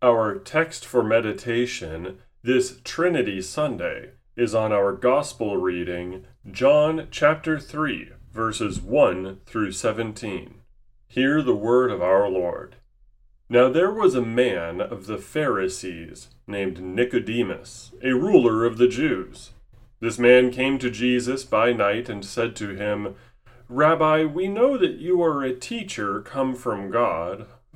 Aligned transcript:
Our 0.00 0.38
text 0.38 0.86
for 0.86 1.02
meditation 1.02 2.18
this 2.44 2.80
Trinity 2.84 3.42
Sunday 3.42 4.10
is 4.36 4.54
on 4.54 4.70
our 4.70 4.92
Gospel 4.92 5.56
reading, 5.56 6.24
John 6.48 7.08
chapter 7.10 7.58
3, 7.58 8.10
verses 8.32 8.80
1 8.80 9.40
through 9.44 9.72
17. 9.72 10.54
Hear 11.08 11.42
the 11.42 11.56
word 11.56 11.90
of 11.90 12.00
our 12.00 12.28
Lord. 12.28 12.76
Now 13.48 13.68
there 13.70 13.90
was 13.90 14.14
a 14.14 14.22
man 14.22 14.80
of 14.80 15.06
the 15.06 15.18
Pharisees 15.18 16.28
named 16.46 16.80
Nicodemus, 16.80 17.90
a 18.00 18.12
ruler 18.12 18.64
of 18.64 18.78
the 18.78 18.86
Jews. 18.86 19.50
This 19.98 20.16
man 20.16 20.52
came 20.52 20.78
to 20.78 20.92
Jesus 20.92 21.42
by 21.42 21.72
night 21.72 22.08
and 22.08 22.24
said 22.24 22.54
to 22.56 22.68
him, 22.76 23.16
Rabbi, 23.68 24.26
we 24.26 24.46
know 24.46 24.78
that 24.78 24.98
you 24.98 25.20
are 25.24 25.42
a 25.42 25.56
teacher 25.56 26.20
come 26.20 26.54
from 26.54 26.88
God. 26.88 27.48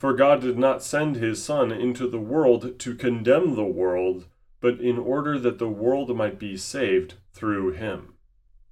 For 0.00 0.14
God 0.14 0.40
did 0.40 0.58
not 0.58 0.82
send 0.82 1.16
his 1.16 1.44
Son 1.44 1.70
into 1.70 2.08
the 2.08 2.18
world 2.18 2.78
to 2.78 2.94
condemn 2.94 3.54
the 3.54 3.66
world, 3.66 4.24
but 4.62 4.80
in 4.80 4.96
order 4.98 5.38
that 5.38 5.58
the 5.58 5.68
world 5.68 6.16
might 6.16 6.38
be 6.38 6.56
saved 6.56 7.16
through 7.34 7.72
him. 7.72 8.14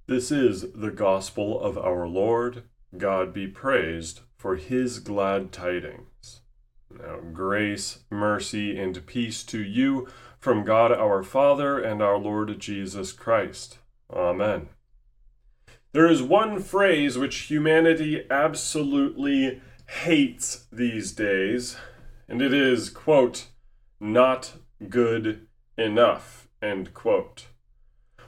This 0.07 0.31
is 0.31 0.73
the 0.73 0.89
gospel 0.89 1.61
of 1.61 1.77
our 1.77 2.07
Lord. 2.07 2.63
God 2.97 3.31
be 3.31 3.47
praised 3.47 4.21
for 4.37 4.55
his 4.55 4.97
glad 4.97 5.51
tidings. 5.51 6.41
Now, 6.89 7.19
grace, 7.31 7.99
mercy, 8.09 8.75
and 8.79 9.05
peace 9.05 9.43
to 9.43 9.63
you 9.63 10.07
from 10.39 10.63
God 10.63 10.91
our 10.91 11.21
Father 11.21 11.79
and 11.79 12.01
our 12.01 12.17
Lord 12.17 12.59
Jesus 12.59 13.11
Christ. 13.11 13.77
Amen. 14.11 14.69
There 15.91 16.09
is 16.09 16.23
one 16.23 16.59
phrase 16.59 17.19
which 17.19 17.35
humanity 17.51 18.25
absolutely 18.31 19.61
hates 19.89 20.67
these 20.71 21.11
days, 21.11 21.75
and 22.27 22.41
it 22.43 22.53
is, 22.53 22.89
quote, 22.89 23.47
not 23.99 24.53
good 24.87 25.47
enough, 25.77 26.47
end 26.61 26.93
quote. 26.93 27.47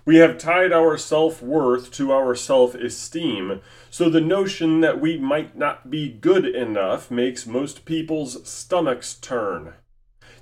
We 0.03 0.17
have 0.17 0.39
tied 0.39 0.73
our 0.73 0.97
self 0.97 1.41
worth 1.43 1.91
to 1.91 2.11
our 2.11 2.33
self 2.33 2.73
esteem, 2.73 3.61
so 3.91 4.09
the 4.09 4.19
notion 4.19 4.81
that 4.81 4.99
we 4.99 5.17
might 5.19 5.55
not 5.55 5.91
be 5.91 6.09
good 6.09 6.45
enough 6.45 7.11
makes 7.11 7.45
most 7.45 7.85
people's 7.85 8.49
stomachs 8.49 9.13
turn. 9.13 9.75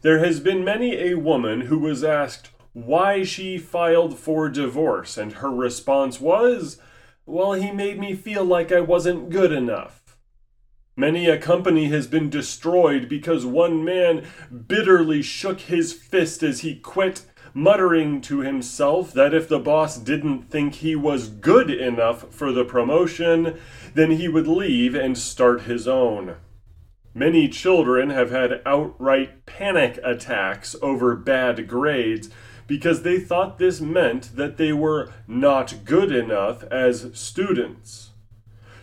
There 0.02 0.20
has 0.20 0.40
been 0.40 0.64
many 0.64 0.98
a 0.98 1.16
woman 1.16 1.62
who 1.62 1.80
was 1.80 2.02
asked 2.02 2.52
why 2.72 3.24
she 3.24 3.58
filed 3.58 4.18
for 4.18 4.48
divorce, 4.48 5.18
and 5.18 5.34
her 5.34 5.52
response 5.52 6.22
was, 6.22 6.80
Well, 7.26 7.54
he 7.54 7.72
made 7.72 8.00
me 8.00 8.16
feel 8.16 8.46
like 8.46 8.72
I 8.72 8.80
wasn't 8.80 9.30
good 9.30 9.52
enough. 9.52 10.09
Many 11.00 11.28
a 11.28 11.38
company 11.38 11.86
has 11.86 12.08
been 12.08 12.30
destroyed 12.30 13.08
because 13.08 13.46
one 13.46 13.86
man 13.86 14.28
bitterly 14.68 15.22
shook 15.22 15.62
his 15.62 15.94
fist 15.94 16.44
as 16.44 16.60
he 16.60 16.76
quit, 16.76 17.22
muttering 17.54 18.20
to 18.24 18.40
himself 18.40 19.14
that 19.14 19.34
if 19.34 19.48
the 19.48 19.60
boss 19.60 19.98
didn't 19.98 20.50
think 20.52 20.76
he 20.76 20.98
was 20.98 21.30
good 21.30 21.70
enough 21.70 22.34
for 22.34 22.52
the 22.52 22.66
promotion, 22.66 23.58
then 23.94 24.12
he 24.12 24.28
would 24.28 24.46
leave 24.46 24.94
and 24.94 25.18
start 25.18 25.62
his 25.62 25.88
own. 25.88 26.36
Many 27.14 27.48
children 27.48 28.10
have 28.10 28.32
had 28.32 28.62
outright 28.66 29.46
panic 29.46 30.02
attacks 30.04 30.76
over 30.82 31.16
bad 31.16 31.66
grades 31.70 32.30
because 32.68 33.04
they 33.04 33.20
thought 33.20 33.58
this 33.58 33.80
meant 33.80 34.36
that 34.36 34.58
they 34.58 34.74
were 34.74 35.14
not 35.30 35.86
good 35.86 36.12
enough 36.12 36.64
as 36.64 37.10
students. 37.14 38.09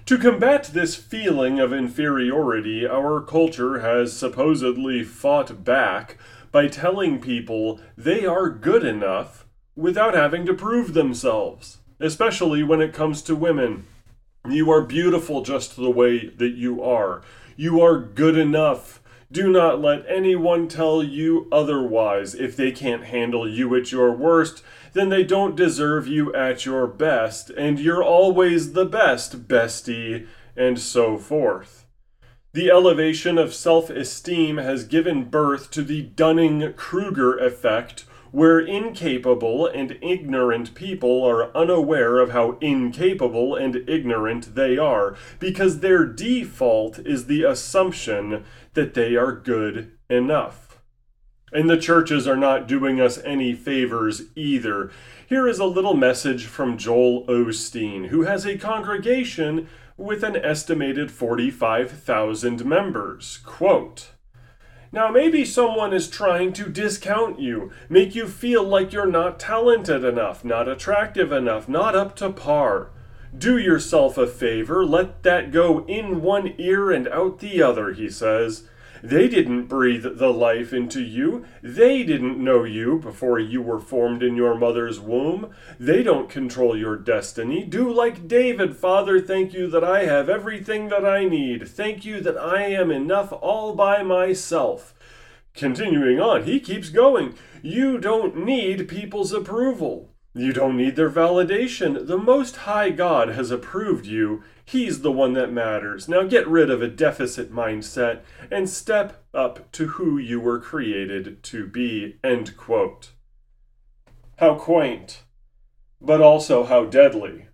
To 0.07 0.19
combat 0.19 0.71
this 0.73 0.95
feeling 0.95 1.59
of 1.59 1.73
inferiority, 1.73 2.87
our 2.87 3.21
culture 3.21 3.81
has 3.81 4.17
supposedly 4.17 5.03
fought 5.03 5.65
back 5.65 6.17
by 6.53 6.69
telling 6.69 7.21
people 7.21 7.81
they 7.99 8.25
are 8.25 8.49
good 8.49 8.85
enough 8.85 9.47
without 9.75 10.15
having 10.15 10.47
to 10.47 10.55
prove 10.55 10.95
themselves, 10.95 11.79
especially 11.99 12.63
when 12.63 12.81
it 12.81 12.95
comes 12.95 13.21
to 13.23 13.35
women. 13.35 13.85
You 14.49 14.71
are 14.71 14.83
beautiful 14.83 15.43
just 15.43 15.75
the 15.75 15.91
way 15.91 16.29
that 16.29 16.55
you 16.55 16.81
are. 16.85 17.23
You 17.57 17.83
are 17.83 17.99
good 17.99 18.39
enough. 18.39 19.03
Do 19.33 19.51
not 19.51 19.81
let 19.81 20.07
anyone 20.09 20.69
tell 20.69 21.03
you 21.03 21.49
otherwise. 21.51 22.33
If 22.37 22.55
they 22.55 22.71
can't 22.71 23.07
handle 23.07 23.49
you 23.49 23.75
at 23.75 23.91
your 23.91 24.13
worst, 24.13 24.63
then 24.97 25.11
they 25.11 25.25
don't 25.25 25.55
deserve 25.55 26.09
you 26.09 26.35
at 26.35 26.65
your 26.65 26.87
best, 26.87 27.51
and 27.51 27.79
you're 27.79 28.03
always 28.03 28.73
the 28.73 28.87
best, 28.87 29.47
bestie, 29.47 30.27
and 30.57 30.79
so 30.79 31.19
forth. 31.19 31.85
The 32.55 32.71
elevation 32.71 33.37
of 33.37 33.53
self 33.53 33.91
esteem 33.91 34.57
has 34.57 34.85
given 34.85 35.25
birth 35.25 35.71
to 35.73 35.83
the 35.83 36.01
Dunning 36.01 36.73
Kruger 36.73 37.37
effect, 37.37 38.07
where 38.33 38.59
incapable 38.59 39.67
and 39.67 39.99
ignorant 40.01 40.75
people 40.75 41.23
are 41.23 41.55
unaware 41.55 42.19
of 42.19 42.31
how 42.31 42.57
incapable 42.63 43.55
and 43.55 43.77
ignorant 43.87 44.55
they 44.55 44.79
are, 44.79 45.15
because 45.39 45.81
their 45.81 46.07
default 46.07 46.99
is 47.01 47.27
the 47.27 47.43
assumption 47.43 48.45
that 48.73 48.95
they 48.95 49.15
are 49.17 49.33
good 49.33 49.93
enough. 50.09 50.66
And 51.57 51.71
the 51.71 51.79
churches 51.79 52.29
are 52.29 52.37
not 52.37 52.69
doing 52.69 53.01
us 53.01 53.19
any 53.25 53.55
favors 53.55 54.25
either. 54.35 54.91
Here 55.27 55.49
is 55.49 55.59
a 55.59 55.65
little 55.65 55.97
message 55.97 56.45
from 56.45 56.77
Joel 56.77 57.25
Osteen, 57.29 58.09
who 58.09 58.25
has 58.25 58.45
a 58.45 58.59
congregation 58.59 59.67
with 59.97 60.23
an 60.23 60.37
estimated 60.37 61.11
45,000 61.11 62.63
members. 62.67 63.39
Quote, 63.39 64.11
now, 64.93 65.09
maybe 65.09 65.47
someone 65.47 65.95
is 65.95 66.11
trying 66.11 66.53
to 66.53 66.69
discount 66.69 67.41
you, 67.41 67.73
make 67.89 68.15
you 68.15 68.29
feel 68.29 68.63
like 68.63 68.93
you're 68.93 69.07
not 69.07 69.41
talented 69.41 70.05
enough, 70.05 70.45
not 70.45 70.69
attractive 70.69 71.33
enough, 71.33 71.71
not 71.71 71.97
up 71.97 72.15
to 72.17 72.29
par. 72.29 72.91
Do 73.37 73.57
yourself 73.57 74.19
a 74.19 74.27
favor, 74.27 74.85
let 74.85 75.23
that 75.23 75.53
go 75.53 75.87
in 75.87 76.21
one 76.21 76.53
ear 76.59 76.91
and 76.91 77.09
out 77.09 77.39
the 77.39 77.63
other, 77.63 77.95
he 77.95 78.11
says. 78.11 78.69
They 79.03 79.29
didn't 79.29 79.67
breathe 79.67 80.07
the 80.19 80.33
life 80.33 80.73
into 80.73 81.03
you. 81.03 81.45
They 81.63 82.03
didn't 82.03 82.43
know 82.43 82.65
you 82.65 82.99
before 82.99 83.39
you 83.39 83.63
were 83.63 83.79
formed 83.79 84.23
in 84.23 84.37
your 84.37 84.55
mother's 84.55 85.01
womb. 85.01 85.51
They 85.79 86.03
don't 86.03 86.29
control 86.29 86.77
your 86.77 86.97
destiny. 86.97 87.65
Do 87.65 87.93
like 87.93 88.29
David, 88.29 88.77
Father, 88.77 89.21
thank 89.21 89.53
you 89.53 89.69
that 89.69 89.85
I 89.85 90.05
have 90.05 90.29
everything 90.29 90.89
that 90.89 91.05
I 91.05 91.25
need. 91.25 91.69
Thank 91.69 92.05
you 92.05 92.21
that 92.21 92.39
I 92.39 92.65
am 92.65 92.91
enough 92.91 93.33
all 93.33 93.75
by 93.75 94.03
myself. 94.03 94.95
Continuing 95.55 96.21
on, 96.21 96.45
he 96.45 96.61
keeps 96.61 96.91
going. 96.91 97.35
You 97.63 97.99
don't 97.99 98.45
need 98.45 98.89
people's 98.89 99.33
approval. 99.33 100.16
You 100.37 100.53
don't 100.53 100.77
need 100.77 100.97
their 100.97 101.09
validation. 101.09 102.07
The 102.07 102.19
Most 102.19 102.57
High 102.57 102.91
God 102.91 103.31
has 103.31 103.51
approved 103.51 104.05
you. 104.05 104.45
He's 104.67 105.01
the 105.01 105.11
one 105.11 105.33
that 105.33 105.51
matters. 105.51 106.09
Now 106.09 106.25
get 106.25 106.47
rid 106.47 106.69
of 106.69 106.83
a 106.83 106.89
deficit 106.89 107.51
mindset 107.51 108.21
and 108.51 108.69
step 108.69 109.25
up 109.33 109.73
to 109.73 109.87
who 109.87 110.19
you 110.19 110.39
were 110.39 110.61
created 110.61 111.43
to 111.45 111.67
be. 111.67 112.19
End 112.23 112.55
quote. 112.59 113.13
How 114.37 114.57
quaint, 114.57 115.23
but 116.03 116.21
also 116.21 116.65
how 116.65 116.85
deadly. 116.85 117.47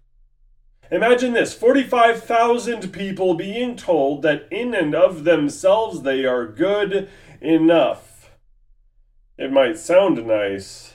Imagine 0.91 1.35
this 1.35 1.55
45,000 1.55 2.93
people 2.93 3.35
being 3.35 3.77
told 3.77 4.23
that 4.23 4.49
in 4.51 4.75
and 4.75 4.93
of 4.93 5.23
themselves 5.23 6.03
they 6.03 6.25
are 6.25 6.49
good 6.49 7.09
enough. 7.41 8.33
It 9.39 9.53
might 9.53 9.79
sound 9.79 10.27
nice 10.27 10.92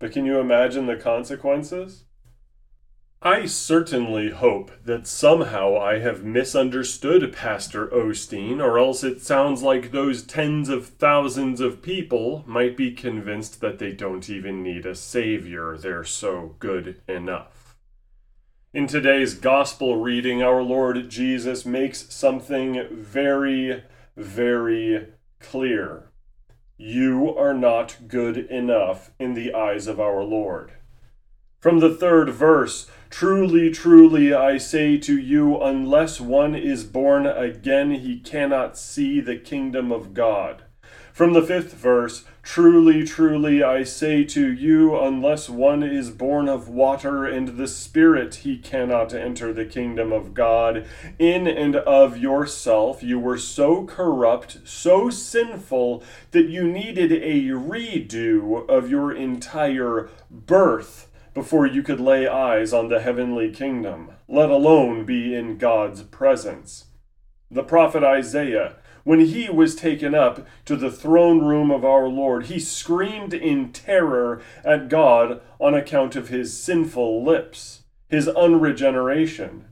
but 0.00 0.10
can 0.10 0.26
you 0.26 0.40
imagine 0.40 0.86
the 0.86 0.96
consequences? 0.96 2.06
I 3.22 3.44
certainly 3.44 4.30
hope 4.30 4.70
that 4.86 5.06
somehow 5.06 5.78
I 5.78 5.98
have 5.98 6.24
misunderstood 6.24 7.34
Pastor 7.34 7.86
Osteen, 7.88 8.64
or 8.64 8.78
else 8.78 9.04
it 9.04 9.20
sounds 9.20 9.62
like 9.62 9.90
those 9.90 10.22
tens 10.22 10.70
of 10.70 10.86
thousands 10.86 11.60
of 11.60 11.82
people 11.82 12.42
might 12.46 12.78
be 12.78 12.92
convinced 12.92 13.60
that 13.60 13.78
they 13.78 13.92
don't 13.92 14.30
even 14.30 14.62
need 14.62 14.86
a 14.86 14.94
Savior, 14.94 15.76
they're 15.76 16.02
so 16.02 16.56
good 16.58 17.02
enough. 17.06 17.76
In 18.72 18.86
today's 18.86 19.34
Gospel 19.34 19.96
reading, 19.96 20.42
our 20.42 20.62
Lord 20.62 21.10
Jesus 21.10 21.66
makes 21.66 22.10
something 22.14 22.86
very, 22.90 23.84
very 24.16 25.08
clear. 25.40 26.09
You 26.82 27.36
are 27.36 27.52
not 27.52 28.08
good 28.08 28.38
enough 28.38 29.10
in 29.18 29.34
the 29.34 29.52
eyes 29.52 29.86
of 29.86 30.00
our 30.00 30.22
Lord. 30.24 30.72
From 31.60 31.80
the 31.80 31.94
third 31.94 32.30
verse, 32.30 32.90
Truly, 33.10 33.70
truly, 33.70 34.32
I 34.32 34.56
say 34.56 34.96
to 34.96 35.18
you, 35.18 35.60
unless 35.60 36.22
one 36.22 36.54
is 36.54 36.84
born 36.84 37.26
again, 37.26 37.90
he 37.90 38.18
cannot 38.18 38.78
see 38.78 39.20
the 39.20 39.36
kingdom 39.36 39.92
of 39.92 40.14
God. 40.14 40.64
From 41.12 41.34
the 41.34 41.42
fifth 41.42 41.74
verse, 41.74 42.24
Truly, 42.42 43.04
truly, 43.04 43.62
I 43.62 43.84
say 43.84 44.24
to 44.24 44.50
you, 44.50 44.98
unless 44.98 45.50
one 45.50 45.82
is 45.82 46.10
born 46.10 46.48
of 46.48 46.68
water 46.68 47.26
and 47.26 47.56
the 47.56 47.68
Spirit, 47.68 48.36
he 48.36 48.56
cannot 48.56 49.12
enter 49.12 49.52
the 49.52 49.66
kingdom 49.66 50.10
of 50.10 50.32
God. 50.32 50.86
In 51.18 51.46
and 51.46 51.76
of 51.76 52.16
yourself, 52.16 53.02
you 53.02 53.18
were 53.18 53.38
so 53.38 53.84
corrupt, 53.84 54.58
so 54.64 55.10
sinful, 55.10 56.02
that 56.30 56.48
you 56.48 56.64
needed 56.66 57.12
a 57.12 57.50
redo 57.50 58.66
of 58.68 58.90
your 58.90 59.12
entire 59.12 60.08
birth 60.30 61.08
before 61.34 61.66
you 61.66 61.82
could 61.82 62.00
lay 62.00 62.26
eyes 62.26 62.72
on 62.72 62.88
the 62.88 63.00
heavenly 63.00 63.50
kingdom, 63.50 64.12
let 64.28 64.50
alone 64.50 65.04
be 65.04 65.34
in 65.34 65.58
God's 65.58 66.02
presence. 66.02 66.86
The 67.50 67.64
prophet 67.64 68.02
Isaiah 68.02 68.76
when 69.04 69.20
he 69.20 69.48
was 69.48 69.74
taken 69.74 70.14
up 70.14 70.46
to 70.64 70.76
the 70.76 70.90
throne 70.90 71.44
room 71.44 71.70
of 71.70 71.84
our 71.84 72.08
Lord, 72.08 72.46
he 72.46 72.58
screamed 72.58 73.34
in 73.34 73.72
terror 73.72 74.42
at 74.64 74.88
God 74.88 75.40
on 75.58 75.74
account 75.74 76.16
of 76.16 76.28
his 76.28 76.58
sinful 76.58 77.24
lips, 77.24 77.82
his 78.08 78.28
unregeneration. 78.28 79.64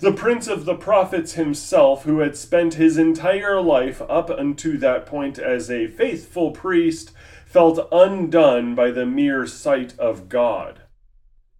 The 0.00 0.12
prince 0.12 0.48
of 0.48 0.64
the 0.64 0.74
prophets 0.74 1.34
himself, 1.34 2.04
who 2.04 2.20
had 2.20 2.36
spent 2.36 2.74
his 2.74 2.98
entire 2.98 3.60
life 3.60 4.02
up 4.08 4.30
unto 4.30 4.76
that 4.78 5.06
point 5.06 5.38
as 5.38 5.70
a 5.70 5.86
faithful 5.86 6.50
priest, 6.50 7.12
felt 7.46 7.88
undone 7.92 8.74
by 8.74 8.90
the 8.90 9.06
mere 9.06 9.46
sight 9.46 9.96
of 9.98 10.28
God. 10.28 10.80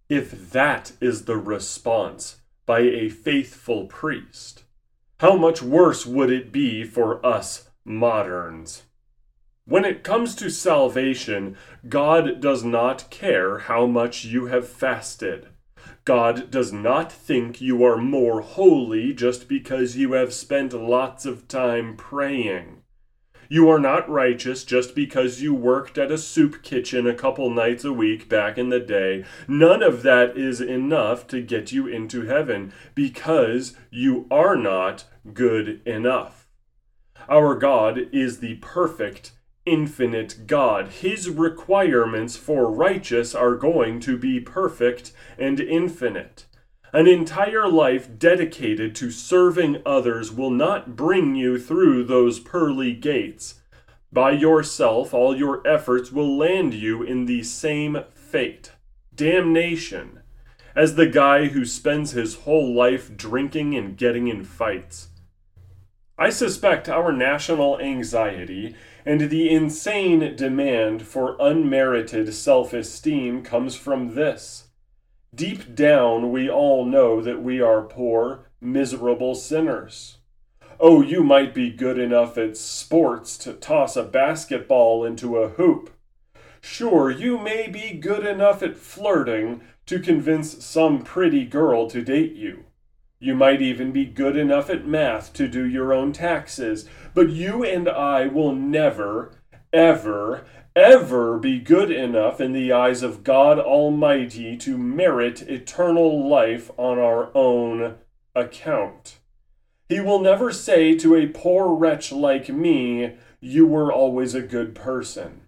If 0.09 0.51
that 0.51 0.93
is 0.99 1.25
the 1.25 1.37
response 1.37 2.41
by 2.65 2.79
a 2.79 3.09
faithful 3.09 3.85
priest, 3.85 4.62
how 5.19 5.35
much 5.35 5.61
worse 5.61 6.05
would 6.05 6.31
it 6.31 6.51
be 6.51 6.83
for 6.83 7.25
us 7.25 7.69
moderns? 7.85 8.83
When 9.65 9.85
it 9.85 10.03
comes 10.03 10.35
to 10.35 10.49
salvation, 10.49 11.55
God 11.87 12.41
does 12.41 12.63
not 12.63 13.09
care 13.09 13.59
how 13.59 13.85
much 13.85 14.25
you 14.25 14.47
have 14.47 14.67
fasted. 14.67 15.47
God 16.05 16.51
does 16.51 16.73
not 16.73 17.11
think 17.11 17.61
you 17.61 17.83
are 17.85 17.97
more 17.97 18.41
holy 18.41 19.13
just 19.13 19.47
because 19.47 19.95
you 19.95 20.11
have 20.13 20.33
spent 20.33 20.73
lots 20.73 21.25
of 21.25 21.47
time 21.47 21.95
praying. 21.95 22.82
You 23.49 23.69
are 23.69 23.79
not 23.79 24.09
righteous 24.09 24.63
just 24.63 24.95
because 24.95 25.41
you 25.41 25.53
worked 25.53 25.97
at 25.97 26.11
a 26.11 26.17
soup 26.17 26.63
kitchen 26.63 27.07
a 27.07 27.13
couple 27.13 27.49
nights 27.49 27.83
a 27.83 27.93
week 27.93 28.29
back 28.29 28.57
in 28.57 28.69
the 28.69 28.79
day. 28.79 29.25
None 29.47 29.83
of 29.83 30.03
that 30.03 30.37
is 30.37 30.61
enough 30.61 31.27
to 31.27 31.41
get 31.41 31.71
you 31.71 31.87
into 31.87 32.25
heaven 32.25 32.73
because 32.95 33.75
you 33.91 34.27
are 34.31 34.55
not 34.55 35.05
good 35.33 35.81
enough. 35.85 36.47
Our 37.29 37.55
God 37.55 38.09
is 38.11 38.39
the 38.39 38.55
perfect, 38.55 39.31
infinite 39.65 40.45
God. 40.45 40.89
His 40.89 41.29
requirements 41.29 42.35
for 42.35 42.71
righteous 42.71 43.33
are 43.33 43.55
going 43.55 43.99
to 44.01 44.17
be 44.17 44.39
perfect 44.39 45.13
and 45.37 45.59
infinite. 45.59 46.45
An 46.93 47.07
entire 47.07 47.67
life 47.67 48.19
dedicated 48.19 48.93
to 48.97 49.09
serving 49.09 49.81
others 49.83 50.31
will 50.31 50.51
not 50.51 50.95
bring 50.95 51.33
you 51.33 51.57
through 51.57 52.03
those 52.03 52.39
pearly 52.39 52.93
gates. 52.93 53.61
By 54.11 54.33
yourself, 54.33 55.11
all 55.11 55.35
your 55.35 55.67
efforts 55.67 56.11
will 56.11 56.37
land 56.37 56.75
you 56.75 57.01
in 57.01 57.25
the 57.25 57.41
same 57.41 58.03
fate 58.13 58.73
damnation 59.15 60.19
as 60.75 60.93
the 60.93 61.07
guy 61.07 61.47
who 61.47 61.65
spends 61.65 62.11
his 62.11 62.35
whole 62.35 62.75
life 62.75 63.17
drinking 63.17 63.75
and 63.75 63.97
getting 63.97 64.27
in 64.27 64.43
fights. 64.43 65.07
I 66.15 66.29
suspect 66.29 66.87
our 66.87 67.11
national 67.11 67.79
anxiety 67.79 68.75
and 69.03 69.31
the 69.31 69.49
insane 69.49 70.35
demand 70.35 71.07
for 71.07 71.37
unmerited 71.39 72.31
self 72.35 72.71
esteem 72.71 73.41
comes 73.41 73.75
from 73.75 74.13
this. 74.13 74.65
Deep 75.35 75.73
down, 75.73 76.31
we 76.31 76.47
all 76.47 76.85
know 76.85 77.19
that 77.19 77.41
we 77.41 77.59
are 77.59 77.81
poor, 77.81 78.51
miserable 78.61 79.33
sinners. 79.33 80.19
Oh, 80.79 81.01
you 81.01 81.23
might 81.23 81.55
be 81.55 81.71
good 81.71 81.97
enough 81.97 82.37
at 82.37 82.55
sports 82.55 83.35
to 83.39 83.53
toss 83.53 83.95
a 83.95 84.03
basketball 84.03 85.03
into 85.03 85.37
a 85.37 85.49
hoop. 85.49 85.89
Sure, 86.61 87.09
you 87.09 87.39
may 87.39 87.67
be 87.67 87.93
good 87.93 88.25
enough 88.27 88.61
at 88.61 88.77
flirting 88.77 89.61
to 89.87 89.99
convince 89.99 90.63
some 90.63 91.01
pretty 91.01 91.45
girl 91.45 91.89
to 91.89 92.03
date 92.03 92.35
you. 92.35 92.65
You 93.19 93.33
might 93.33 93.61
even 93.61 93.91
be 93.91 94.05
good 94.05 94.37
enough 94.37 94.69
at 94.69 94.85
math 94.85 95.33
to 95.33 95.47
do 95.47 95.65
your 95.65 95.93
own 95.93 96.13
taxes, 96.13 96.87
but 97.15 97.29
you 97.29 97.63
and 97.63 97.89
I 97.89 98.27
will 98.27 98.53
never, 98.53 99.31
ever, 99.71 100.45
ever 100.75 101.37
be 101.37 101.59
good 101.59 101.91
enough 101.91 102.41
in 102.41 102.51
the 102.51 102.71
eyes 102.71 103.03
of 103.03 103.23
God 103.23 103.59
Almighty 103.59 104.57
to 104.57 104.77
merit 104.77 105.43
eternal 105.43 106.27
life 106.27 106.71
on 106.77 106.97
our 106.97 107.29
own 107.35 107.95
account. 108.35 109.19
He 109.87 109.99
will 109.99 110.19
never 110.19 110.51
say 110.51 110.95
to 110.95 111.15
a 111.15 111.27
poor 111.27 111.73
wretch 111.73 112.11
like 112.11 112.49
me, 112.49 113.15
You 113.39 113.67
were 113.67 113.91
always 113.91 114.33
a 114.33 114.41
good 114.41 114.73
person. 114.73 115.41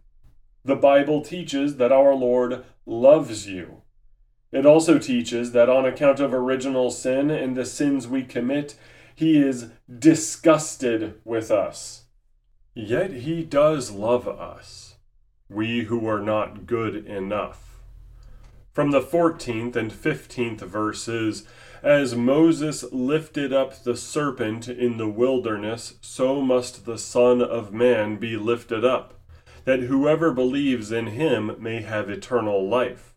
The 0.63 0.75
Bible 0.75 1.21
teaches 1.21 1.77
that 1.77 1.91
our 1.91 2.13
Lord 2.13 2.63
loves 2.85 3.47
you. 3.47 3.81
It 4.51 4.65
also 4.65 4.99
teaches 4.99 5.51
that 5.53 5.69
on 5.69 5.85
account 5.85 6.19
of 6.19 6.33
original 6.33 6.91
sin 6.91 7.31
and 7.31 7.55
the 7.55 7.65
sins 7.65 8.07
we 8.07 8.23
commit, 8.23 8.75
He 9.15 9.37
is 9.37 9.69
disgusted 9.89 11.19
with 11.23 11.49
us. 11.49 12.03
Yet 12.75 13.11
He 13.11 13.43
does 13.43 13.91
love 13.91 14.27
us 14.27 14.94
we 15.49 15.83
who 15.83 16.07
are 16.07 16.19
not 16.19 16.65
good 16.65 17.05
enough. 17.05 17.79
From 18.71 18.91
the 18.91 19.01
14th 19.01 19.75
and 19.75 19.91
15th 19.91 20.61
verses, 20.61 21.47
as 21.83 22.15
Moses 22.15 22.83
lifted 22.91 23.53
up 23.53 23.83
the 23.83 23.95
serpent 23.95 24.67
in 24.67 24.97
the 24.97 25.07
wilderness, 25.07 25.95
so 26.01 26.41
must 26.41 26.85
the 26.85 26.97
Son 26.97 27.41
of 27.41 27.71
Man 27.71 28.17
be 28.17 28.35
lifted 28.35 28.83
up, 28.83 29.19
that 29.65 29.81
whoever 29.81 30.33
believes 30.33 30.91
in 30.91 31.07
him 31.07 31.55
may 31.59 31.81
have 31.83 32.09
eternal 32.09 32.67
life. 32.67 33.13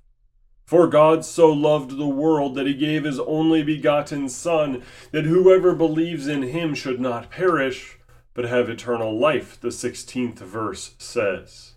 For 0.66 0.86
God 0.86 1.24
so 1.24 1.50
loved 1.50 1.96
the 1.96 2.06
world 2.06 2.54
that 2.56 2.66
he 2.66 2.74
gave 2.74 3.04
his 3.04 3.18
only 3.20 3.62
begotten 3.62 4.28
Son, 4.28 4.82
that 5.12 5.24
whoever 5.24 5.74
believes 5.74 6.28
in 6.28 6.42
him 6.42 6.74
should 6.74 7.00
not 7.00 7.30
perish, 7.30 7.98
but 8.34 8.44
have 8.44 8.68
eternal 8.68 9.18
life, 9.18 9.58
the 9.58 9.68
16th 9.68 10.40
verse 10.40 10.94
says. 10.98 11.72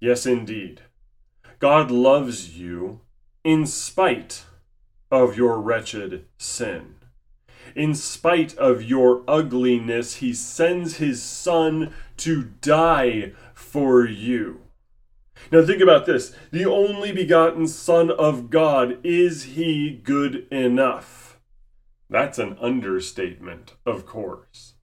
Yes, 0.00 0.24
indeed. 0.24 0.80
God 1.58 1.90
loves 1.90 2.58
you 2.58 3.00
in 3.44 3.66
spite 3.66 4.46
of 5.10 5.36
your 5.36 5.60
wretched 5.60 6.24
sin. 6.38 6.94
In 7.76 7.94
spite 7.94 8.56
of 8.56 8.82
your 8.82 9.22
ugliness, 9.28 10.16
he 10.16 10.32
sends 10.32 10.96
his 10.96 11.22
Son 11.22 11.92
to 12.16 12.44
die 12.60 13.32
for 13.54 14.06
you. 14.06 14.62
Now 15.52 15.64
think 15.64 15.82
about 15.82 16.06
this. 16.06 16.34
The 16.50 16.64
only 16.64 17.12
begotten 17.12 17.66
Son 17.66 18.10
of 18.10 18.50
God, 18.50 18.98
is 19.04 19.44
he 19.44 19.90
good 19.90 20.46
enough? 20.50 21.38
That's 22.08 22.38
an 22.38 22.56
understatement, 22.60 23.74
of 23.86 24.06
course. 24.06 24.74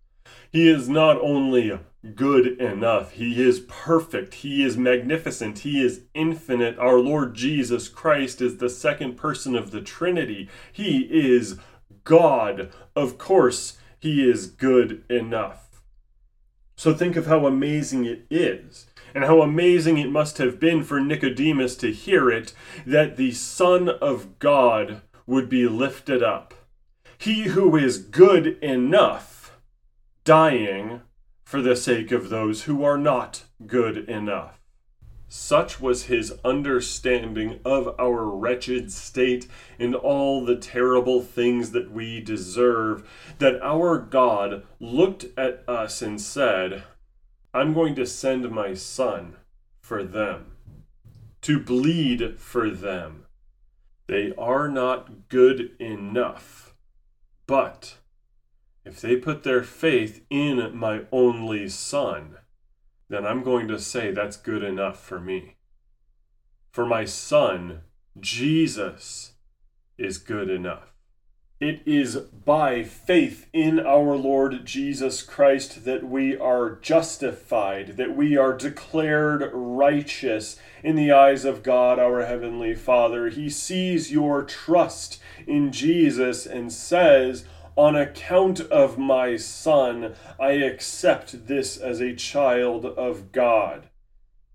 He 0.51 0.69
is 0.69 0.87
not 0.87 1.19
only 1.19 1.77
good 2.15 2.59
enough, 2.59 3.11
he 3.11 3.41
is 3.41 3.59
perfect, 3.61 4.35
he 4.35 4.63
is 4.63 4.77
magnificent, 4.77 5.59
he 5.59 5.83
is 5.83 6.01
infinite. 6.13 6.77
Our 6.79 6.99
Lord 6.99 7.35
Jesus 7.35 7.87
Christ 7.87 8.41
is 8.41 8.57
the 8.57 8.69
second 8.69 9.15
person 9.15 9.55
of 9.55 9.71
the 9.71 9.81
Trinity. 9.81 10.49
He 10.71 11.01
is 11.11 11.59
God. 12.03 12.71
Of 12.95 13.17
course, 13.17 13.77
he 13.99 14.27
is 14.29 14.47
good 14.47 15.03
enough. 15.09 15.81
So 16.75 16.93
think 16.93 17.15
of 17.15 17.25
how 17.25 17.45
amazing 17.45 18.05
it 18.05 18.25
is 18.29 18.87
and 19.13 19.23
how 19.23 19.41
amazing 19.41 19.97
it 19.97 20.11
must 20.11 20.37
have 20.37 20.59
been 20.59 20.83
for 20.83 20.99
Nicodemus 20.99 21.75
to 21.77 21.91
hear 21.91 22.29
it 22.29 22.53
that 22.85 23.17
the 23.17 23.31
Son 23.31 23.89
of 23.89 24.37
God 24.39 25.01
would 25.25 25.49
be 25.49 25.67
lifted 25.67 26.21
up. 26.21 26.53
He 27.17 27.45
who 27.45 27.75
is 27.75 27.97
good 27.97 28.61
enough, 28.63 29.57
dying 30.23 31.01
for 31.47 31.61
the 31.61 31.77
sake 31.77 32.11
of 32.11 32.27
those 32.27 32.63
who 32.63 32.83
are 32.83 32.97
not 32.97 33.43
good 33.65 33.97
enough. 34.09 34.59
Such 35.29 35.79
was 35.79 36.03
his 36.03 36.33
understanding 36.43 37.61
of 37.63 37.95
our 37.97 38.25
wretched 38.25 38.91
state 38.91 39.47
and 39.79 39.95
all 39.95 40.43
the 40.43 40.57
terrible 40.57 41.21
things 41.21 41.71
that 41.71 41.89
we 41.89 42.19
deserve, 42.19 43.09
that 43.39 43.61
our 43.61 43.97
God 43.97 44.63
looked 44.81 45.27
at 45.37 45.63
us 45.69 46.01
and 46.01 46.19
said, 46.19 46.83
I'm 47.53 47.73
going 47.73 47.95
to 47.95 48.05
send 48.05 48.51
my 48.51 48.73
son 48.73 49.37
for 49.79 50.03
them, 50.03 50.47
to 51.43 51.61
bleed 51.61 52.37
for 52.37 52.69
them. 52.69 53.23
They 54.07 54.33
are 54.37 54.67
not 54.67 55.29
good 55.29 55.71
enough, 55.79 56.75
but 57.47 57.99
if 58.87 59.01
they 59.01 59.17
put 59.17 59.43
their 59.43 59.63
faith 59.63 60.23
in 60.29 60.75
my 60.75 61.01
only 61.11 61.67
son, 61.67 62.37
then 63.09 63.25
I'm 63.25 63.43
going 63.43 63.67
to 63.67 63.79
say 63.79 64.11
that's 64.11 64.37
good 64.37 64.63
enough 64.63 65.03
for 65.03 65.19
me. 65.19 65.57
For 66.71 66.85
my 66.85 67.03
son, 67.03 67.81
Jesus, 68.17 69.33
is 69.97 70.17
good 70.17 70.49
enough. 70.49 70.93
It 71.59 71.81
is 71.85 72.15
by 72.15 72.83
faith 72.83 73.47
in 73.51 73.79
our 73.79 74.15
Lord 74.15 74.63
Jesus 74.63 75.21
Christ 75.21 75.83
that 75.85 76.03
we 76.07 76.37
are 76.37 76.75
justified, 76.75 77.97
that 77.97 78.15
we 78.15 78.37
are 78.37 78.55
declared 78.55 79.49
righteous 79.53 80.57
in 80.83 80.95
the 80.95 81.11
eyes 81.11 81.43
of 81.43 81.63
God 81.63 81.99
our 81.99 82.25
Heavenly 82.25 82.75
Father. 82.75 83.29
He 83.29 83.49
sees 83.49 84.11
your 84.11 84.43
trust 84.43 85.19
in 85.45 85.71
Jesus 85.71 86.45
and 86.45 86.71
says, 86.71 87.43
On 87.77 87.95
account 87.95 88.59
of 88.59 88.97
my 88.97 89.37
Son, 89.37 90.15
I 90.39 90.53
accept 90.53 91.45
this 91.45 91.77
as 91.77 92.01
a 92.01 92.15
child 92.15 92.85
of 92.85 93.31
God. 93.31 93.89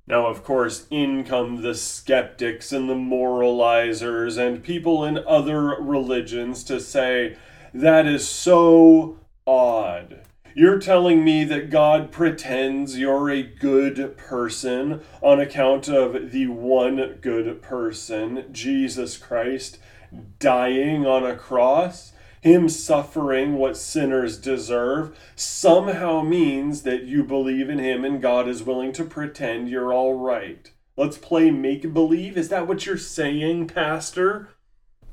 Now, 0.09 0.27
of 0.27 0.43
course, 0.43 0.89
in 0.91 1.23
come 1.23 1.63
the 1.63 1.77
skeptics 1.77 2.73
and 2.73 2.91
the 2.91 2.95
moralizers 2.95 4.37
and 4.37 4.61
people 4.61 5.05
in 5.05 5.19
other 5.19 5.77
religions 5.81 6.65
to 6.65 6.81
say, 6.81 7.37
that 7.73 8.07
is 8.07 8.27
so 8.27 9.21
odd. 9.47 10.23
You're 10.57 10.81
telling 10.81 11.25
me 11.25 11.45
that 11.45 11.71
God 11.71 12.11
pretends 12.11 12.99
you're 12.99 13.31
a 13.31 13.45
good 13.45 14.17
person 14.17 15.01
on 15.21 15.39
account 15.39 15.89
of 15.89 16.33
the 16.33 16.49
one 16.49 17.19
good 17.21 17.63
person, 17.63 18.47
Jesus 18.51 19.17
Christ, 19.17 19.79
dying 20.41 21.07
on 21.07 21.25
a 21.25 21.37
cross? 21.37 22.13
Him 22.43 22.69
suffering 22.69 23.55
what 23.55 23.77
sinners 23.77 24.37
deserve, 24.37 25.17
somehow 25.37 26.23
means 26.23 26.83
that 26.83 27.05
you 27.05 27.23
believe 27.23 27.71
in 27.71 27.79
him 27.79 28.05
and 28.05 28.21
God 28.21 28.49
is 28.49 28.65
willing 28.65 28.93
to 28.95 29.05
pretend 29.05 29.69
you're 29.69 29.95
all 29.95 30.15
right. 30.15 30.71
Let's 30.97 31.17
play 31.17 31.53
make 31.53 31.95
believe. 31.95 32.37
Is 32.37 32.49
that 32.49 32.67
what 32.67 32.85
you're 32.85 32.99
saying, 32.99 33.69
Pastor? 33.69 34.49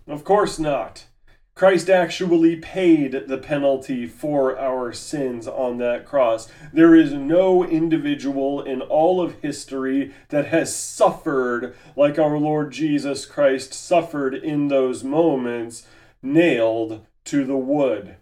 Of 0.07 0.23
course 0.23 0.57
not. 0.57 1.05
Christ 1.53 1.89
actually 1.89 2.55
paid 2.55 3.27
the 3.27 3.37
penalty 3.37 4.07
for 4.07 4.57
our 4.57 4.91
sins 4.91 5.47
on 5.47 5.77
that 5.77 6.05
cross. 6.05 6.49
There 6.73 6.95
is 6.95 7.13
no 7.13 7.63
individual 7.63 8.63
in 8.63 8.81
all 8.81 9.21
of 9.21 9.41
history 9.41 10.13
that 10.29 10.47
has 10.47 10.75
suffered 10.75 11.75
like 11.95 12.17
our 12.17 12.39
Lord 12.39 12.71
Jesus 12.71 13.25
Christ 13.25 13.73
suffered 13.73 14.33
in 14.33 14.69
those 14.69 15.03
moments, 15.03 15.85
nailed 16.23 17.05
to 17.29 17.45
the 17.45 17.55
wood. 17.55 18.15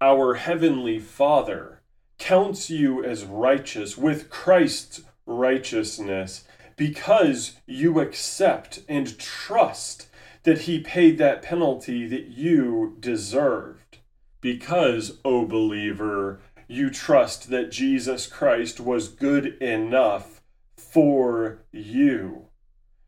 Our 0.00 0.34
Heavenly 0.34 0.98
Father 0.98 1.80
counts 2.18 2.68
you 2.68 3.04
as 3.04 3.24
righteous 3.24 3.96
with 3.96 4.30
Christ's 4.30 5.02
righteousness 5.26 6.42
because 6.76 7.60
you 7.66 8.00
accept 8.00 8.80
and 8.88 9.16
trust 9.16 10.08
that 10.42 10.62
He 10.62 10.80
paid 10.80 11.18
that 11.18 11.42
penalty 11.42 12.08
that 12.08 12.30
you 12.30 12.96
deserved. 12.98 13.98
Because, 14.40 15.20
O 15.24 15.46
believer, 15.46 16.40
you 16.66 16.90
trust 16.90 17.48
that 17.50 17.70
Jesus 17.70 18.26
Christ 18.26 18.80
was 18.80 19.06
good 19.06 19.56
enough 19.62 20.42
for 20.76 21.62
you 21.70 22.46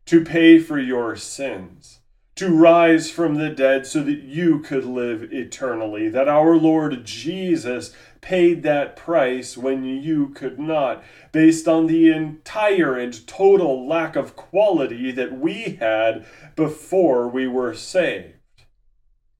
to 0.05 0.23
pay 0.23 0.59
for 0.59 0.79
your 0.79 1.17
sins 1.17 1.99
to 2.35 2.49
rise 2.49 3.09
from 3.09 3.35
the 3.35 3.49
dead 3.49 3.87
so 3.87 4.03
that 4.03 4.23
you 4.23 4.59
could 4.59 4.83
live 4.83 5.31
eternally. 5.31 6.09
That 6.09 6.27
our 6.27 6.57
Lord 6.57 7.05
Jesus 7.05 7.95
paid 8.19 8.63
that 8.63 8.95
price 8.95 9.55
when 9.55 9.85
you 9.85 10.29
could 10.29 10.59
not, 10.59 11.03
based 11.31 11.67
on 11.67 11.87
the 11.87 12.11
entire 12.11 12.97
and 12.97 13.25
total 13.27 13.87
lack 13.87 14.15
of 14.15 14.35
quality 14.35 15.11
that 15.11 15.39
we 15.39 15.77
had 15.79 16.25
before 16.55 17.27
we 17.29 17.47
were 17.47 17.73
saved. 17.73 18.33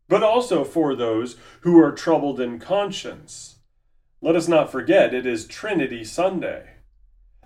But 0.08 0.24
also 0.24 0.64
for 0.64 0.96
those 0.96 1.36
who 1.62 1.82
are 1.82 1.92
troubled 1.92 2.40
in 2.40 2.60
conscience. 2.60 3.58
Let 4.22 4.36
us 4.36 4.48
not 4.48 4.72
forget 4.72 5.14
it 5.14 5.26
is 5.26 5.48
Trinity 5.48 6.04
Sunday. 6.04 6.76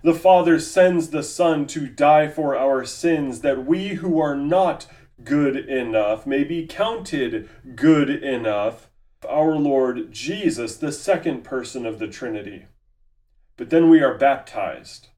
The 0.02 0.14
Father 0.14 0.58
sends 0.58 1.10
the 1.10 1.22
Son 1.22 1.66
to 1.68 1.86
die 1.86 2.28
for 2.28 2.56
our 2.56 2.84
sins 2.84 3.40
that 3.40 3.66
we 3.66 3.88
who 3.88 4.18
are 4.18 4.36
not 4.36 4.86
good 5.24 5.56
enough, 5.56 6.26
may 6.26 6.44
be 6.44 6.66
counted 6.66 7.48
good 7.74 8.10
enough, 8.10 8.90
our 9.28 9.56
Lord 9.56 10.12
Jesus, 10.12 10.76
the 10.76 10.92
second 10.92 11.44
person 11.44 11.84
of 11.86 11.98
the 11.98 12.08
Trinity. 12.08 12.66
But 13.56 13.70
then 13.70 13.90
we 13.90 14.02
are 14.02 14.16
baptized. 14.16 15.08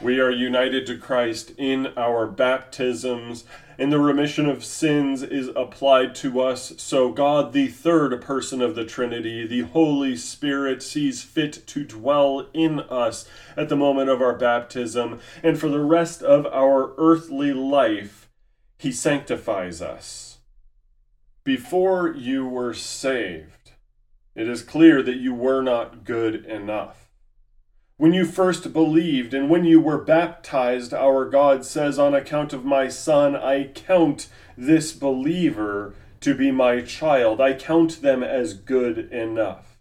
We 0.00 0.18
are 0.18 0.30
united 0.30 0.86
to 0.86 0.98
Christ 0.98 1.52
in 1.58 1.88
our 1.96 2.26
baptisms, 2.26 3.44
and 3.78 3.92
the 3.92 4.00
remission 4.00 4.48
of 4.48 4.64
sins 4.64 5.22
is 5.22 5.48
applied 5.54 6.14
to 6.16 6.40
us. 6.40 6.72
So, 6.78 7.12
God, 7.12 7.52
the 7.52 7.68
third 7.68 8.20
person 8.20 8.62
of 8.62 8.74
the 8.74 8.84
Trinity, 8.84 9.46
the 9.46 9.60
Holy 9.60 10.16
Spirit, 10.16 10.82
sees 10.82 11.22
fit 11.22 11.66
to 11.68 11.84
dwell 11.84 12.48
in 12.52 12.80
us 12.80 13.28
at 13.56 13.68
the 13.68 13.76
moment 13.76 14.10
of 14.10 14.20
our 14.20 14.34
baptism, 14.34 15.20
and 15.42 15.58
for 15.58 15.68
the 15.68 15.84
rest 15.84 16.22
of 16.22 16.46
our 16.46 16.94
earthly 16.96 17.52
life 17.52 18.21
he 18.82 18.90
sanctifies 18.90 19.80
us. 19.80 20.38
Before 21.44 22.12
you 22.12 22.44
were 22.44 22.74
saved, 22.74 23.70
it 24.34 24.48
is 24.48 24.64
clear 24.64 25.04
that 25.04 25.18
you 25.18 25.32
were 25.32 25.62
not 25.62 26.02
good 26.02 26.44
enough. 26.46 27.08
When 27.96 28.12
you 28.12 28.24
first 28.24 28.72
believed 28.72 29.34
and 29.34 29.48
when 29.48 29.64
you 29.64 29.80
were 29.80 30.02
baptized, 30.02 30.92
our 30.92 31.30
God 31.30 31.64
says, 31.64 31.96
On 31.96 32.12
account 32.12 32.52
of 32.52 32.64
my 32.64 32.88
Son, 32.88 33.36
I 33.36 33.68
count 33.72 34.28
this 34.56 34.92
believer 34.92 35.94
to 36.18 36.34
be 36.34 36.50
my 36.50 36.80
child. 36.80 37.40
I 37.40 37.54
count 37.54 38.02
them 38.02 38.24
as 38.24 38.52
good 38.52 38.98
enough. 39.12 39.78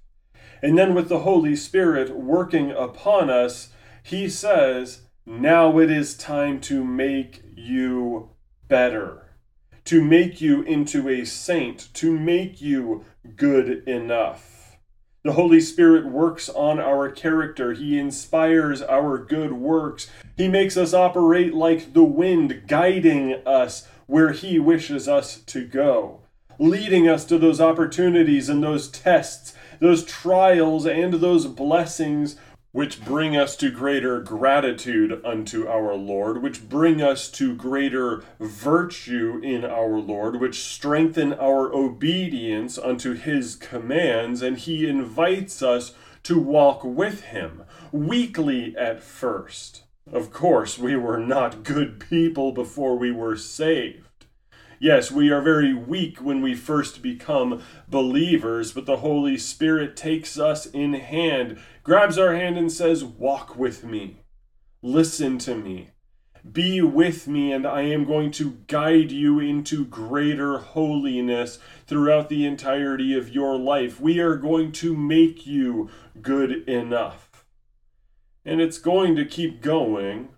And 0.61 0.77
then 0.77 0.93
with 0.93 1.09
the 1.09 1.21
Holy 1.21 1.55
Spirit 1.55 2.15
working 2.15 2.69
upon 2.69 3.31
us, 3.31 3.69
he 4.03 4.29
says, 4.29 5.01
Now 5.25 5.79
it 5.79 5.89
is 5.89 6.15
time 6.15 6.61
to 6.61 6.85
make 6.85 7.41
you 7.55 8.29
better, 8.71 9.21
to 9.83 10.01
make 10.01 10.39
you 10.39 10.61
into 10.61 11.09
a 11.09 11.25
saint, 11.25 11.89
to 11.93 12.17
make 12.17 12.61
you 12.61 13.03
good 13.35 13.85
enough. 13.85 14.77
The 15.25 15.33
Holy 15.33 15.59
Spirit 15.59 16.05
works 16.05 16.47
on 16.47 16.79
our 16.79 17.11
character. 17.11 17.73
He 17.73 17.99
inspires 17.99 18.81
our 18.81 19.17
good 19.17 19.51
works. 19.51 20.09
He 20.37 20.47
makes 20.47 20.77
us 20.77 20.93
operate 20.93 21.53
like 21.53 21.91
the 21.91 22.05
wind, 22.05 22.63
guiding 22.67 23.33
us 23.45 23.89
where 24.07 24.31
He 24.31 24.57
wishes 24.57 25.05
us 25.05 25.41
to 25.47 25.67
go, 25.67 26.21
leading 26.57 27.09
us 27.09 27.25
to 27.25 27.37
those 27.37 27.59
opportunities 27.59 28.47
and 28.47 28.63
those 28.63 28.87
tests, 28.89 29.53
those 29.81 30.05
trials 30.05 30.85
and 30.85 31.15
those 31.15 31.45
blessings 31.45 32.37
which 32.71 33.03
bring 33.03 33.35
us 33.35 33.55
to 33.57 33.69
greater 33.69 34.19
gratitude 34.19 35.21
unto 35.25 35.67
our 35.67 35.93
Lord, 35.95 36.41
which 36.41 36.69
bring 36.69 37.01
us 37.01 37.29
to 37.31 37.55
greater 37.55 38.23
virtue 38.39 39.39
in 39.43 39.65
our 39.65 39.99
Lord, 39.99 40.39
which 40.39 40.63
strengthen 40.63 41.33
our 41.33 41.73
obedience 41.73 42.77
unto 42.77 43.13
his 43.13 43.55
commands, 43.55 44.41
and 44.41 44.57
he 44.57 44.87
invites 44.87 45.61
us 45.61 45.93
to 46.23 46.39
walk 46.39 46.83
with 46.83 47.21
him, 47.25 47.63
weakly 47.91 48.75
at 48.77 49.01
first, 49.03 49.83
of 50.11 50.31
course, 50.31 50.77
we 50.77 50.95
were 50.95 51.17
not 51.19 51.63
good 51.63 51.99
people 51.99 52.51
before 52.51 52.97
we 52.97 53.11
were 53.11 53.37
saved. 53.37 54.07
Yes, 54.83 55.11
we 55.11 55.29
are 55.29 55.43
very 55.43 55.75
weak 55.75 56.23
when 56.23 56.41
we 56.41 56.55
first 56.55 57.03
become 57.03 57.61
believers, 57.87 58.71
but 58.71 58.87
the 58.87 58.97
Holy 58.97 59.37
Spirit 59.37 59.95
takes 59.95 60.39
us 60.39 60.65
in 60.65 60.93
hand, 60.93 61.59
grabs 61.83 62.17
our 62.17 62.33
hand, 62.33 62.57
and 62.57 62.71
says, 62.71 63.03
Walk 63.03 63.55
with 63.55 63.83
me. 63.83 64.23
Listen 64.81 65.37
to 65.37 65.53
me. 65.53 65.91
Be 66.51 66.81
with 66.81 67.27
me, 67.27 67.53
and 67.53 67.67
I 67.67 67.83
am 67.83 68.05
going 68.05 68.31
to 68.31 68.57
guide 68.65 69.11
you 69.11 69.39
into 69.39 69.85
greater 69.85 70.57
holiness 70.57 71.59
throughout 71.85 72.29
the 72.29 72.47
entirety 72.47 73.15
of 73.15 73.29
your 73.29 73.59
life. 73.59 74.01
We 74.01 74.17
are 74.17 74.35
going 74.35 74.71
to 74.71 74.97
make 74.97 75.45
you 75.45 75.91
good 76.23 76.67
enough. 76.67 77.45
And 78.43 78.59
it's 78.59 78.79
going 78.79 79.15
to 79.17 79.25
keep 79.25 79.61
going, 79.61 80.29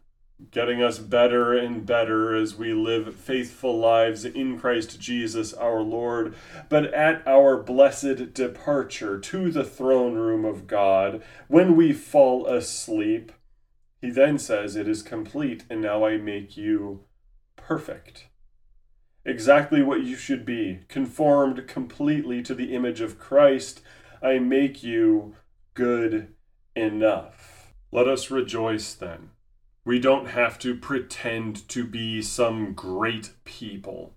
getting 0.52 0.82
us 0.82 1.00
better 1.00 1.54
and 1.54 1.86
better 1.86 2.36
as 2.36 2.56
we 2.56 2.74
live 2.74 3.16
faithful 3.16 3.78
lives 3.78 4.26
in 4.26 4.60
Christ 4.60 5.00
Jesus 5.00 5.54
our 5.54 5.82
Lord. 5.82 6.36
But 6.70 6.94
at 6.94 7.26
our 7.28 7.58
blessed 7.58 8.34
departure 8.34 9.20
to 9.20 9.52
the 9.52 9.64
throne 9.64 10.16
room 10.16 10.46
of 10.46 10.68
God, 10.68 11.24
when 11.48 11.76
we 11.76 11.94
fall 11.94 12.48
asleep, 12.48 13.32
he 14.02 14.10
then 14.10 14.38
says, 14.38 14.76
It 14.76 14.88
is 14.88 15.02
complete, 15.02 15.64
and 15.70 15.82
now 15.82 16.06
I 16.06 16.18
make 16.18 16.58
you 16.58 17.06
perfect. 17.56 18.28
Exactly 19.26 19.82
what 19.82 20.04
you 20.04 20.18
should 20.18 20.46
be, 20.46 20.82
conformed 20.90 21.68
completely 21.68 22.42
to 22.44 22.54
the 22.54 22.76
image 22.76 23.00
of 23.00 23.18
Christ. 23.18 23.82
I 24.22 24.40
make 24.40 24.84
you 24.84 25.36
good 25.74 26.34
enough. 26.76 27.74
Let 27.92 28.08
us 28.08 28.32
rejoice 28.32 28.94
then. 28.94 29.30
We 29.86 30.00
don't 30.00 30.28
have 30.28 30.58
to 30.60 30.76
pretend 30.76 31.68
to 31.70 31.86
be 31.86 32.22
some 32.22 32.74
great 32.74 33.32
people. 33.44 34.16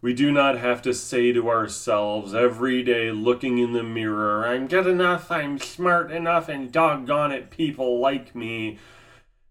We 0.00 0.14
do 0.14 0.32
not 0.32 0.58
have 0.58 0.80
to 0.82 0.94
say 0.94 1.32
to 1.32 1.50
ourselves 1.50 2.34
every 2.34 2.82
day, 2.82 3.10
looking 3.12 3.58
in 3.58 3.72
the 3.72 3.82
mirror, 3.82 4.46
I'm 4.46 4.66
good 4.66 4.86
enough, 4.86 5.30
I'm 5.30 5.58
smart 5.58 6.10
enough, 6.10 6.48
and 6.48 6.72
doggone 6.72 7.30
it, 7.30 7.50
people 7.50 8.00
like 8.00 8.34
me. 8.34 8.78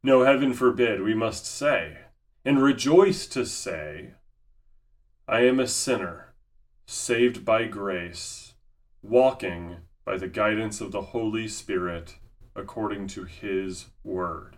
No, 0.03 0.23
heaven 0.23 0.53
forbid, 0.53 1.03
we 1.03 1.13
must 1.13 1.45
say, 1.45 1.99
and 2.43 2.61
rejoice 2.61 3.27
to 3.27 3.45
say, 3.45 4.15
I 5.27 5.41
am 5.41 5.59
a 5.59 5.67
sinner, 5.67 6.33
saved 6.87 7.45
by 7.45 7.65
grace, 7.65 8.55
walking 9.03 9.77
by 10.03 10.17
the 10.17 10.27
guidance 10.27 10.81
of 10.81 10.91
the 10.91 11.01
Holy 11.01 11.47
Spirit 11.47 12.15
according 12.55 13.07
to 13.07 13.25
his 13.25 13.85
word. 14.03 14.57